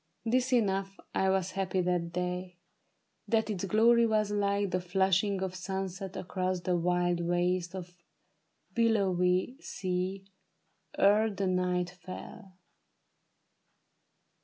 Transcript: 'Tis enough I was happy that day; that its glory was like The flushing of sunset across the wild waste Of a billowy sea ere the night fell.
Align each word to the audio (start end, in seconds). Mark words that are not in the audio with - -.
'Tis 0.27 0.51
enough 0.51 0.99
I 1.13 1.29
was 1.29 1.51
happy 1.51 1.79
that 1.81 2.11
day; 2.11 2.57
that 3.27 3.51
its 3.51 3.65
glory 3.65 4.07
was 4.07 4.31
like 4.31 4.71
The 4.71 4.81
flushing 4.81 5.43
of 5.43 5.53
sunset 5.53 6.17
across 6.17 6.61
the 6.61 6.75
wild 6.75 7.19
waste 7.19 7.75
Of 7.75 7.89
a 7.89 8.73
billowy 8.73 9.57
sea 9.59 10.25
ere 10.97 11.29
the 11.29 11.45
night 11.45 11.91
fell. 11.91 12.57